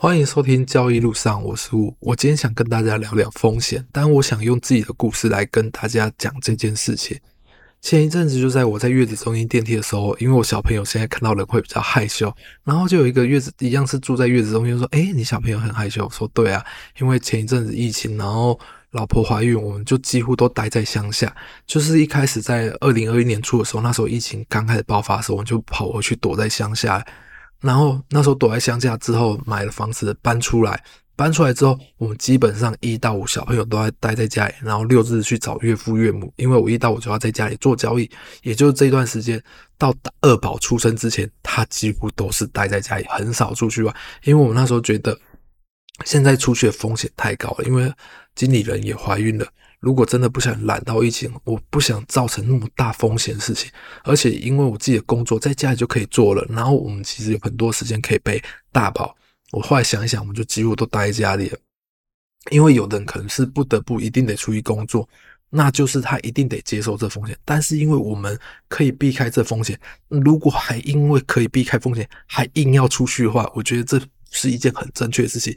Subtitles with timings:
[0.00, 1.92] 欢迎收听交易路上，我是吴。
[1.98, 7.18] 我今天想跟大家聊聊风险，但我想用自己的故事来跟大家讲这件事情。
[7.82, 12.32] 前一阵子就在我在月子中心电梯的时候，因为我小朋友现在看到人会比较害羞，
[12.62, 16.64] 然后就有一个月子一样是住在月子中心，说：“诶，你小朋友很害羞。”我说：“对啊，
[17.00, 18.56] 因为前一阵子疫情，然后
[18.92, 21.34] 老婆怀孕，我们就几乎都待在乡下。
[21.66, 27.04] 就是一开始在二零二一年初的时候，那时候疫情刚开始爆发的时候，我们就跑回去躲在乡下。”
[27.60, 30.82] 然后那时候躲在乡下之后，买了房子搬出来，
[31.16, 38.08] 搬出来之后，我们基本上一到五小朋友都在待在家里，然后六日去找岳父岳母，因为我一到五就要在家里做交易，
[38.42, 39.42] 也就是这段时间
[39.76, 45.18] 到二宝出生之前，他几乎都是待在家里，很少出去玩，因为我们那时候觉得
[46.04, 47.92] 现在出去的风险太高了，因为
[48.34, 49.46] 经理人也怀孕了。
[49.80, 53.70] 如果真的不想染到疫情，我不想造成那么大风险的事情。
[54.02, 58.42] 而且因为我自己的工作在家里就可以做了，然后我们其实有很多时间可以被
[58.72, 59.16] 大跑。
[59.52, 61.58] 我后来想一想，我们就几乎都待在家里了。
[62.50, 65.08] 因为有的人可能是不得不一定得出去工作，
[65.48, 67.38] 那就是他一定得接受这风险。
[67.44, 69.78] 但是因为我们可以避开这风险，
[70.08, 74.00] 如果还因为可以避开风险还硬要出去的话，我觉得这
[74.30, 75.56] 是一件很正确的事情。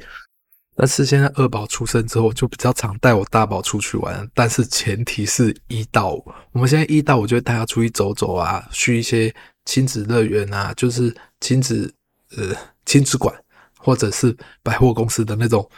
[0.81, 4.27] 但是现在二宝出生之后，就比较常带我大宝出去玩。
[4.33, 9.31] 但是前提是一到五，我们现在一到五就会带他出去走走啊，去一些
[9.65, 11.93] 亲子乐园啊，就是亲子
[12.35, 13.31] 呃亲子馆
[13.77, 15.69] 或者是百货公司的那种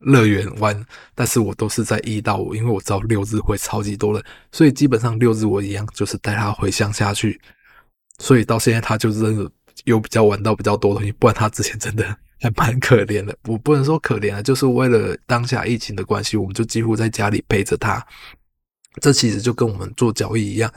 [0.00, 0.84] 乐园玩。
[1.14, 7.40] 但是我都是在一到五，因为我知道六日会超级多人，所以基本上六日我一样就是带他回乡下去。
[8.18, 9.50] 所以到现在他就真的
[9.84, 12.18] 有比较玩到比较多东西，不然他之前真的。
[12.40, 18.04] 还蛮可怜的，我不能说可怜啊，就是为了当下疫情的关系，我们就几乎在家里陪着他。
[19.00, 20.72] 这其实就跟我们做交易一样，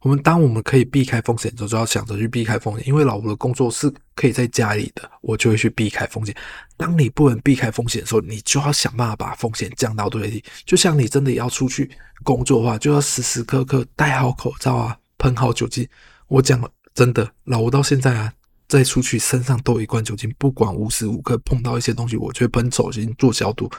[0.00, 2.86] 我们当我们可以避开风险的时候，就要想着去避开风险。
[2.86, 6.34] 因为老吴的工作是可以在家里的，我就会去避开风险。
[6.76, 10.44] 当你不能避开风险的时候，你就要想办法把风险降到最低。
[10.66, 11.90] 就像你真的要出去
[12.22, 15.88] 工作的话，就要时时刻刻戴好口罩啊，喷好酒精。
[16.26, 16.60] 我讲，
[16.92, 18.32] 真的，老吴到现在啊。
[18.66, 23.70] 再出去，身上都一罐酒精，不管无时无刻碰到一些东西，我就会喷酒精做消毒。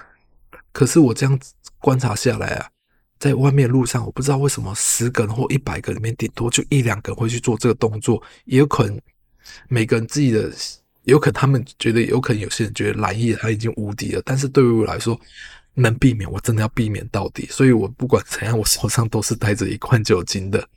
[0.71, 2.69] 可是我这样子观察下来啊，
[3.17, 8.21] 在外面路上，我不知道为什么十个人或一百个里面，顶多就一两个会去做这个动作。
[8.45, 9.01] 也有可能
[9.67, 10.51] 每个人自己的，
[11.03, 14.21] 有可能他们觉得，有可能有些人觉得蓝液他已经无敌了。
[14.23, 15.19] 但是对于我来说，
[15.73, 17.47] 能避免我真的要避免到底。
[17.49, 20.67] 所以我不管怎样，我手上都是带着一罐酒精的。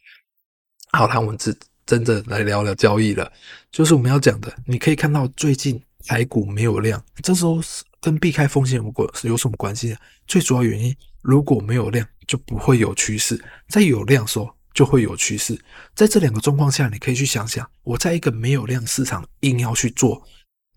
[0.93, 1.55] 好，他们自。
[1.89, 3.33] 真的来聊聊交易了，
[3.73, 4.55] 就是我们要讲的。
[4.67, 7.59] 你可以看到最近台股没有量，这时候
[7.99, 9.97] 跟避开风险有关是有什么关系呢？
[10.27, 13.37] 最主要原因，如果没有量，就不会有趋势；
[13.71, 15.59] 在有量时候，就会有趋势。
[15.95, 20.23] 在这两个状况下，你可以去想想，我在一个没有量市场硬要去做，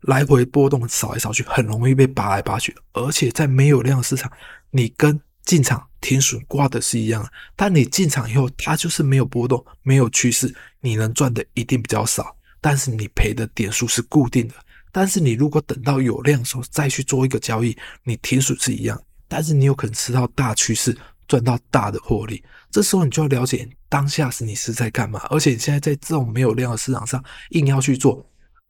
[0.03, 2.73] 来回波动扫来扫去，很容易被拔来拔去。
[2.93, 4.31] 而且在没有量市场，
[4.69, 7.25] 你跟进场停损挂的是一样，
[7.55, 14.55] 但你进场以后，它就是没有波动，没有趋势，你能赚的一定比较少，但是你赔的点数是固定的。
[14.91, 20.97] 但是你如果等到有量的时候再去做一个交易，你停损是一样，但是你有可能吃到大趋势，
[21.27, 22.43] 赚到大的获利。
[22.69, 28.25] 这时候你就要了解当下是你是在干嘛，而且你现在在这种没有量的市场上硬要去做，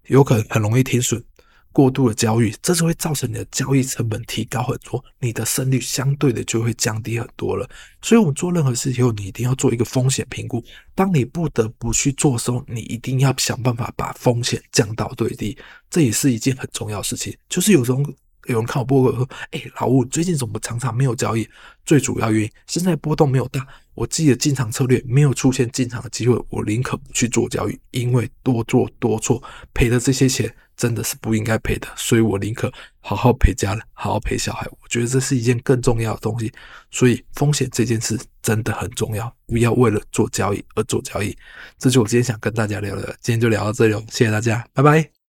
[0.08, 1.24] 有可能很容易停损。
[1.72, 7.70] 过度的交易，这是会造成你的交易成本提高很多，你的胜率相对的就会降低很多了。
[8.02, 10.64] 所以，我们做任何事情后，你一定要做一个风险评估。
[10.94, 15.58] 当你不得不去做的时候，你一定要想办法把风险降到最低。
[15.90, 17.36] 这也是一件很重要的事情。
[17.48, 18.02] 就是有时候
[18.48, 21.48] 有人看我播客说：“哎，老吴，最近怎么常常没有交易？”
[21.86, 29.42] 最主要原因，现在波动没有大，我自己的进场策略没有出现进场的机会，我宁可不去做交易，因为多做多错，
[29.74, 30.54] 赔的这些钱。
[30.76, 34.68] 真的是不应该赔的，所以我宁可好好陪家人，好好陪小孩。
[34.82, 36.52] 我觉得这是一件更重要的东西，
[36.90, 41.36] 所以风险这件事真的很重要，不要为了做交易而做交易。
[41.78, 45.21] 这就是我今天想跟大家聊的，今天就聊到这里，谢谢大家，拜拜。